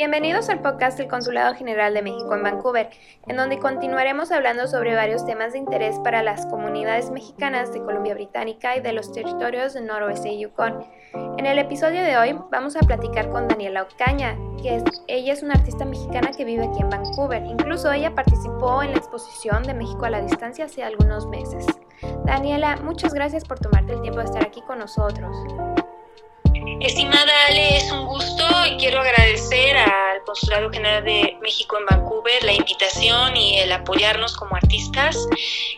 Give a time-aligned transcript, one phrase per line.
[0.00, 2.88] Bienvenidos al podcast del Consulado General de México en Vancouver,
[3.28, 8.14] en donde continuaremos hablando sobre varios temas de interés para las comunidades mexicanas de Columbia
[8.14, 10.86] Británica y de los territorios del noroeste y Yukon.
[11.36, 15.42] En el episodio de hoy vamos a platicar con Daniela Ocaña, que es, ella es
[15.42, 17.44] una artista mexicana que vive aquí en Vancouver.
[17.44, 21.66] Incluso ella participó en la exposición de México a la distancia hace algunos meses.
[22.24, 25.36] Daniela, muchas gracias por tomarte el tiempo de estar aquí con nosotros.
[26.80, 32.42] Estimada Ale, es un gusto y quiero agradecer al Consulado General de México en Vancouver
[32.44, 35.26] la invitación y el apoyarnos como artistas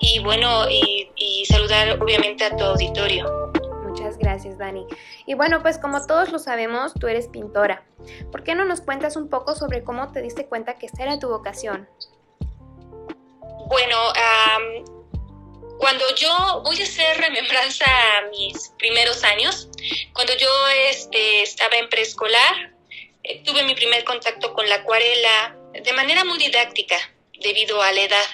[0.00, 3.52] y bueno, y, saludar obviamente a tu auditorio.
[3.86, 4.86] Muchas gracias, Dani.
[5.26, 7.84] Y bueno, pues como todos lo sabemos, tú eres pintora.
[8.32, 11.18] ¿Por qué no nos cuentas un poco sobre cómo te diste cuenta que esta era
[11.18, 11.88] tu vocación?
[13.68, 13.96] Bueno,
[15.78, 17.23] cuando yo voy a hacer
[17.54, 17.84] remembranza
[18.18, 19.68] a mis primeros años,
[20.12, 20.48] cuando yo
[20.88, 22.72] este, estaba en preescolar,
[23.22, 26.96] eh, tuve mi primer contacto con la acuarela de manera muy didáctica
[27.40, 28.26] debido a la edad,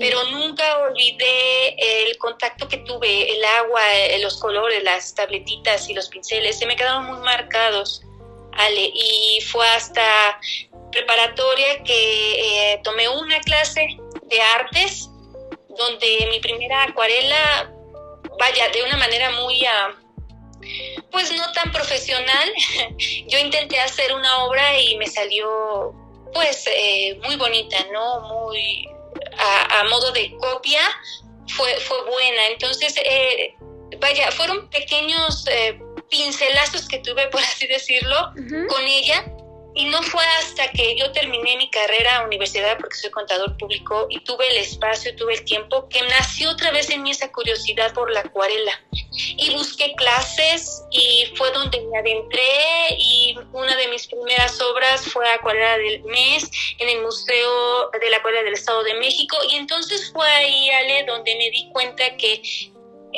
[0.00, 5.94] pero nunca olvidé el contacto que tuve, el agua, eh, los colores, las tabletitas y
[5.94, 8.02] los pinceles, se me quedaron muy marcados,
[8.52, 10.40] Ale, y fue hasta
[10.90, 13.86] preparatoria que eh, tomé una clase
[14.24, 15.08] de artes
[15.68, 17.72] donde mi primera acuarela,
[18.40, 19.94] vaya, de una manera muy, ah,
[21.12, 22.52] pues no tan profesional,
[23.28, 25.94] yo intenté hacer una obra y me salió
[26.32, 28.20] pues eh, muy bonita, ¿no?
[28.20, 28.88] Muy
[29.36, 30.80] a, modo de copia,
[31.48, 32.46] fue, fue buena.
[32.48, 33.54] Entonces, eh,
[33.98, 38.32] vaya, fueron pequeños eh, pincelazos que tuve, por así decirlo,
[38.68, 39.24] con ella,
[39.80, 44.20] y no fue hasta que yo terminé mi carrera universidad, porque soy contador público, y
[44.20, 48.10] tuve el espacio, tuve el tiempo, que nació otra vez en mí esa curiosidad por
[48.10, 48.78] la acuarela.
[49.38, 55.26] Y busqué clases y fue donde me adentré y una de mis primeras obras fue
[55.30, 59.36] Acuarela del Mes en el Museo de la Acuarela del Estado de México.
[59.50, 62.42] Y entonces fue ahí, Ale, donde me di cuenta que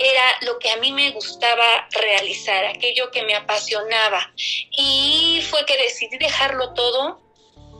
[0.02, 4.32] era lo que a mí me gustaba realizar, aquello que me apasionaba.
[4.70, 7.20] Y fue que decidí dejarlo todo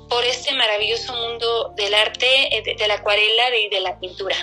[0.08, 4.36] por este maravilloso mundo del arte, eh, de, la acuarela y de la pintura.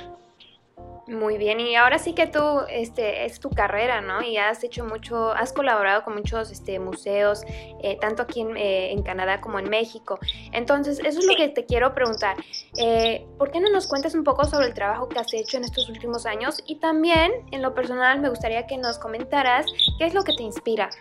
[1.10, 2.40] Muy bien, y ahora sí que tú,
[2.70, 4.22] este, es tu carrera, ¿no?
[4.22, 7.42] Y has hecho mucho, has colaborado con muchos este, museos,
[7.82, 10.20] eh, tanto aquí eh, en, Canadá como en México.
[10.52, 12.38] Entonces, eso es lo que te quiero preguntar.
[12.78, 15.64] Eh, ¿Por qué no nos cuentas un poco sobre el trabajo que has hecho en
[15.64, 16.62] estos últimos años?
[16.68, 19.66] Y también, en lo personal, me gustaría que nos comentaras
[19.98, 20.92] qué es lo que te inspira.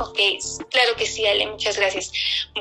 [0.00, 0.18] Ok,
[0.70, 2.10] claro que sí, Ale, muchas gracias.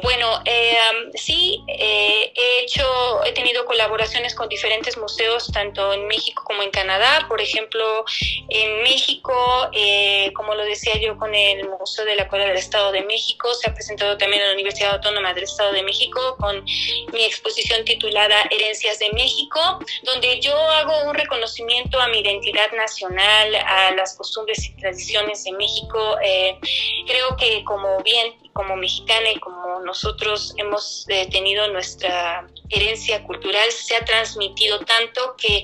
[0.03, 0.75] Bueno, eh,
[1.15, 2.83] sí, eh, he hecho,
[3.23, 7.27] he tenido colaboraciones con diferentes museos, tanto en México como en Canadá.
[7.29, 8.03] Por ejemplo,
[8.49, 12.91] en México, eh, como lo decía yo, con el Museo de la Cueva del Estado
[12.91, 16.65] de México, se ha presentado también en la Universidad Autónoma del Estado de México con
[17.13, 23.55] mi exposición titulada Herencias de México, donde yo hago un reconocimiento a mi identidad nacional,
[23.55, 26.17] a las costumbres y tradiciones de México.
[27.07, 33.71] creo que como bien, como mexicana y como nosotros hemos eh, tenido nuestra herencia cultural,
[33.71, 35.63] se ha transmitido tanto que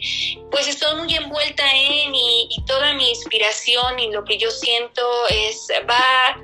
[0.51, 5.01] pues estoy muy envuelta en y, y toda mi inspiración y lo que yo siento
[5.29, 6.37] es va,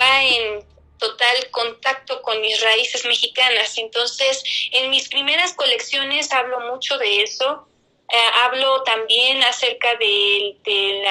[0.00, 0.64] va en
[1.00, 3.76] total contacto con mis raíces mexicanas.
[3.78, 7.66] Entonces, en mis primeras colecciones hablo mucho de eso.
[8.12, 11.02] Eh, hablo también acerca de, de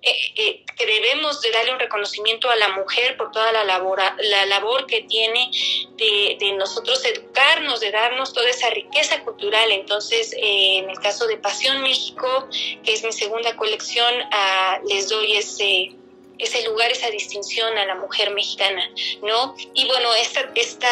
[0.00, 4.00] eh, eh, que debemos de darle un reconocimiento a la mujer por toda la labor,
[4.18, 5.50] la labor que tiene
[5.96, 9.72] de, nosotros educarnos, de darnos toda esa riqueza cultural.
[9.72, 12.48] Entonces, eh, en el caso de Pasión México,
[12.84, 15.92] que es mi segunda colección, ah, les doy ese
[16.38, 18.88] ese lugar, esa distinción a la mujer mexicana,
[19.22, 19.56] ¿no?
[19.74, 20.88] Y bueno, estas esta,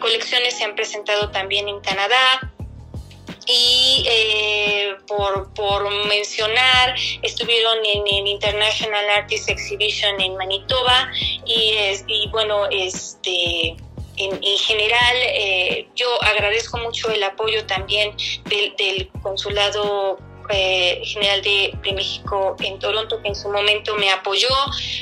[0.00, 2.50] colecciones se han presentado también en Canadá,
[3.50, 11.10] y eh, por, por, mencionar, estuvieron en el International Artist Exhibition en Manitoba
[11.44, 13.76] y, es, y bueno, este...
[14.16, 18.14] En, en general, eh, yo agradezco mucho el apoyo también
[18.44, 20.18] del, del consulado
[20.52, 24.48] eh, general de, México en Toronto, que en su momento me apoyó,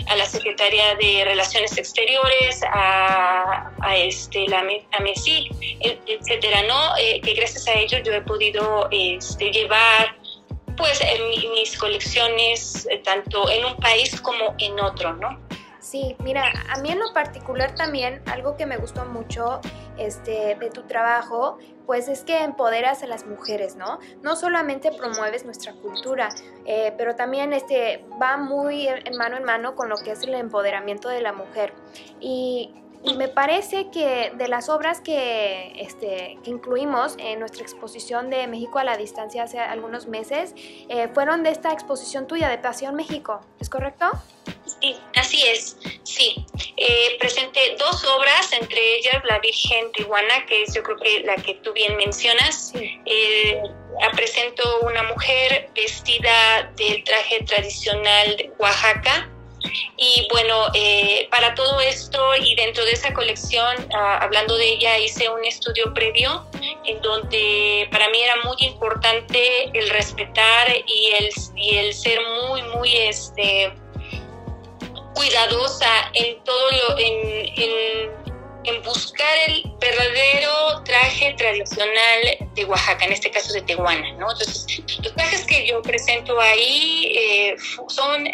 [0.06, 5.50] a la Secretaría de Relaciones Exteriores, a, este, la, a MESI,
[6.06, 6.97] etcétera, ¿no?
[6.97, 10.17] Eh, que gracias a ellos yo he podido este, llevar
[10.77, 11.00] pues
[11.53, 15.48] mis colecciones eh, tanto en un país como en otro, ¿no?
[15.90, 19.58] Sí, mira, a mí en lo particular también algo que me gustó mucho
[19.96, 21.56] este, de tu trabajo,
[21.87, 23.99] pues es que empoderas a las mujeres, ¿no?
[24.20, 26.29] No solamente promueves nuestra cultura,
[26.67, 30.35] eh, pero también este, va muy en mano en mano con lo que es el
[30.35, 31.73] empoderamiento de la mujer.
[32.20, 32.75] Y
[33.17, 38.79] me parece que de las obras que, este, que incluimos en nuestra exposición de México
[38.79, 40.55] a la distancia hace algunos meses,
[40.88, 44.06] eh, fueron de esta exposición tuya de Pasión México, ¿es correcto?
[44.81, 44.96] Sí,
[45.29, 46.45] así es, sí.
[46.77, 51.37] Eh, presenté dos obras, entre ellas La Virgen Tijuana, que es yo creo que la
[51.37, 52.73] que tú bien mencionas.
[52.75, 53.63] Eh,
[54.15, 59.29] presento una mujer vestida del traje tradicional de Oaxaca,
[59.97, 64.99] y bueno, eh, para todo esto y dentro de esa colección, ah, hablando de ella,
[64.99, 66.47] hice un estudio previo
[66.85, 72.63] en donde para mí era muy importante el respetar y el, y el ser muy,
[72.63, 73.73] muy este,
[75.19, 78.12] cuidadosa en todo lo, en,
[78.65, 84.31] en, buscar el verdadero traje tradicional de Oaxaca, en este caso de Tehuana, ¿no?
[84.31, 87.56] Entonces, los trajes que yo presento ahí eh,
[87.88, 88.25] son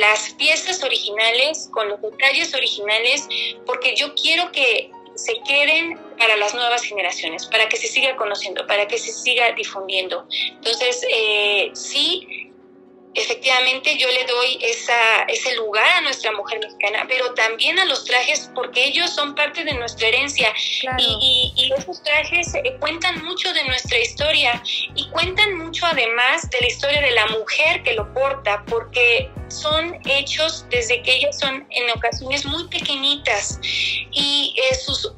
[0.00, 3.26] las piezas originales, con los detalles originales,
[3.64, 8.66] porque yo quiero que se queden para las nuevas generaciones, para que se siga conociendo,
[8.66, 10.26] para que se siga difundiendo.
[10.30, 12.52] Entonces, eh, sí,
[13.16, 18.04] efectivamente yo le doy esa, ese lugar a nuestra mujer mexicana, pero también a los
[18.04, 20.52] trajes porque ellos son parte de nuestra herencia.
[20.98, 24.62] Y, y, esos trajes eh, cuentan mucho de nuestra historia
[24.94, 30.00] y cuentan mucho además de la historia de la mujer que lo porta porque son
[30.04, 35.12] hechos desde que ellas son en ocasiones muy pequeñitas y eh, sus,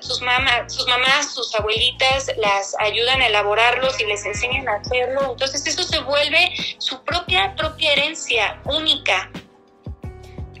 [0.00, 5.32] sus, mamás, sus mamás, sus abuelitas las ayudan a elaborarlos y les enseñan a hacerlo.
[5.32, 9.30] Entonces eso se vuelve su propia, propia herencia única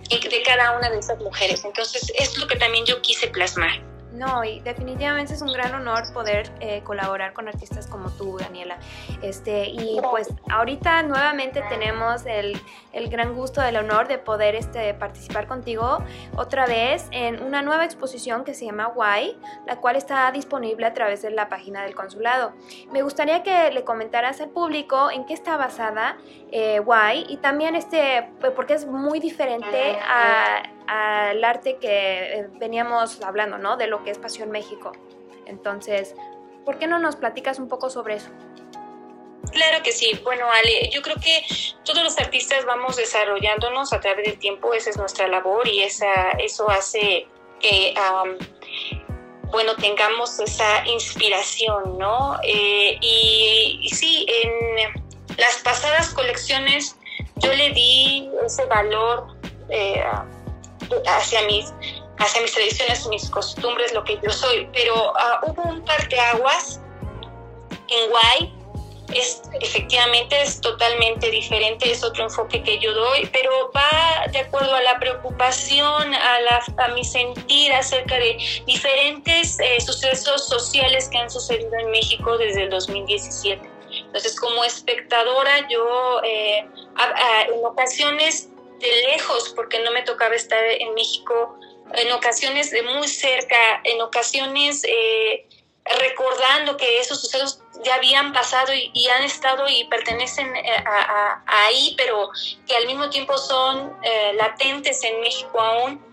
[0.08, 1.64] de cada una de esas mujeres.
[1.64, 3.97] Entonces es lo que también yo quise plasmar.
[4.12, 8.78] No, y definitivamente es un gran honor poder eh, colaborar con artistas como tú, Daniela.
[9.22, 12.58] Este, y pues ahorita nuevamente tenemos el,
[12.92, 16.02] el, gran gusto, el honor de poder este, participar contigo
[16.36, 20.94] otra vez en una nueva exposición que se llama Why, la cual está disponible a
[20.94, 22.52] través de la página del consulado.
[22.90, 26.16] Me gustaría que le comentaras al público en qué está basada
[26.50, 31.88] eh, Why y también este, pues, porque es muy diferente a al arte que
[32.40, 33.76] eh, veníamos hablando, ¿no?
[33.76, 34.92] De lo que es Pasión México.
[35.46, 36.14] Entonces,
[36.64, 38.30] ¿por qué no nos platicas un poco sobre eso?
[39.52, 40.18] Claro que sí.
[40.24, 41.42] Bueno, Ale, yo creo que
[41.84, 46.32] todos los artistas vamos desarrollándonos a través del tiempo, esa es nuestra labor y esa,
[46.32, 47.26] eso hace
[47.60, 47.94] que,
[49.50, 52.38] bueno, tengamos esa inspiración, ¿no?
[52.42, 55.02] Eh, y, y, sí, en
[55.36, 56.96] las pasadas colecciones
[57.36, 59.38] yo le di ese valor
[59.70, 60.02] eh,
[61.06, 61.72] hacia mis,
[62.18, 64.68] hacia mis tradiciones, mis costumbres, lo que yo soy.
[64.72, 66.80] Pero ah, hubo un par de aguas
[67.88, 68.58] en Guay,
[69.14, 74.74] es, efectivamente es totalmente diferente, es otro enfoque que yo doy, pero va de acuerdo
[74.74, 81.18] a la preocupación, a, la, a mi sentir acerca de diferentes eh, sucesos sociales que
[81.18, 83.78] han sucedido en México desde el 2017.
[83.90, 86.66] Entonces, como espectadora, yo eh,
[87.48, 91.58] en ocasiones de lejos, porque no me tocaba estar en México,
[91.94, 95.46] en ocasiones de muy cerca, en ocasiones eh,
[96.00, 101.94] recordando que esos sucesos ya habían pasado y, han estado y pertenecen eh, a, ahí,
[101.96, 102.30] pero
[102.66, 106.06] que al mismo tiempo son eh, latentes en México aún.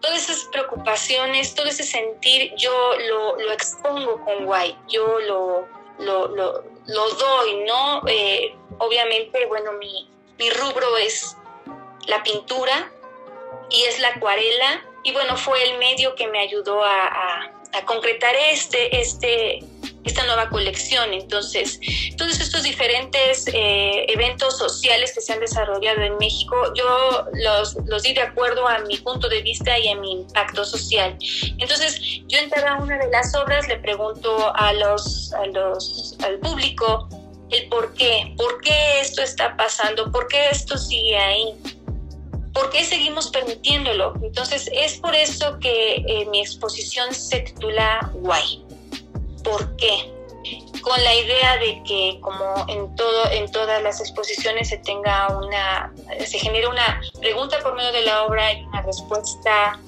[0.00, 5.66] Todas esas preocupaciones, todo ese sentir, yo lo, lo expongo con Guay, yo lo,
[5.98, 8.02] lo, lo, doy, ¿no?
[8.78, 10.08] obviamente, bueno, mi,
[10.38, 11.36] mi rubro es
[12.06, 12.90] la pintura
[13.70, 14.84] y es la acuarela.
[15.04, 17.52] Y bueno, fue el medio que me ayudó a,
[17.84, 19.62] concretar este, este,
[20.04, 21.12] esta nueva colección.
[21.12, 21.78] Entonces,
[22.16, 28.02] todos estos diferentes eh, eventos sociales que se han desarrollado en México, yo los, los
[28.02, 31.18] di de acuerdo a mi punto de vista y a mi impacto social.
[31.58, 36.38] Entonces, yo en cada una de las obras le pregunto a los, a los, al
[36.38, 37.08] público
[37.50, 41.54] el por qué, por qué esto está pasando, por qué esto sigue ahí.
[42.56, 44.14] ¿Por qué seguimos permitiéndolo?
[44.22, 48.64] Entonces es por eso que eh, mi exposición se titula Why.
[49.44, 50.10] ¿Por qué?
[50.80, 55.92] Con la idea de que como en todo, en todas las exposiciones se tenga una,
[56.24, 59.78] se genere una pregunta por medio de la obra y una respuesta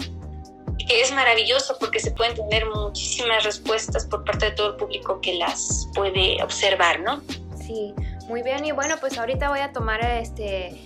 [0.86, 5.22] que es maravilloso porque se pueden tener muchísimas respuestas por parte de todo el público
[5.22, 7.22] que las puede observar, ¿no?
[7.66, 7.94] Sí,
[8.26, 8.62] muy bien.
[8.66, 10.78] Y bueno, pues ahorita voy a tomar este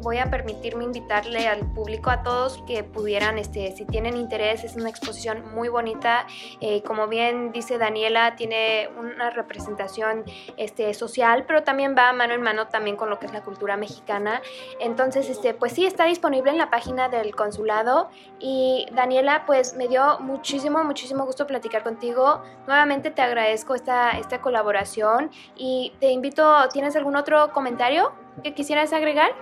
[0.00, 4.76] voy a permitirme invitarle al público, a todos que pudieran, este, si tienen interés, es
[4.76, 6.26] una exposición muy bonita.
[6.60, 10.24] Eh, como bien dice Daniela, tiene una representación
[10.56, 13.76] este, social, pero también va mano en mano también con lo que es la cultura
[13.76, 14.42] mexicana.
[14.80, 18.10] Entonces, este, pues sí, está disponible en la página del consulado.
[18.38, 22.42] Y Daniela, pues me dio muchísimo, muchísimo gusto platicar contigo.
[22.66, 28.12] Nuevamente te agradezco esta, esta colaboración y te invito, ¿tienes algún otro comentario
[28.42, 29.32] que quisieras agregar?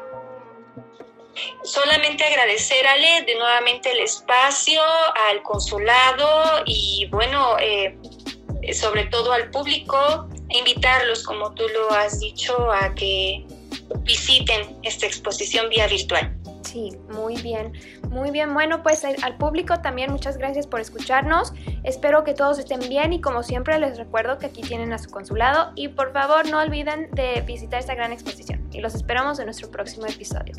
[1.63, 4.81] Solamente agradecer, Ale, de nuevamente el espacio,
[5.31, 7.97] al consulado y bueno, eh,
[8.73, 13.45] sobre todo al público, invitarlos, como tú lo has dicho, a que
[14.01, 16.37] visiten esta exposición vía virtual.
[16.63, 17.73] Sí, muy bien,
[18.11, 18.55] muy bien.
[18.55, 21.53] Bueno, pues al público también muchas gracias por escucharnos.
[21.83, 25.11] Espero que todos estén bien y como siempre les recuerdo que aquí tienen a su
[25.11, 29.47] consulado y por favor no olviden de visitar esta gran exposición y los esperamos en
[29.47, 30.55] nuestro próximo episodio.